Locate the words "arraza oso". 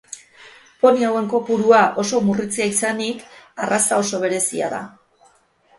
3.67-4.25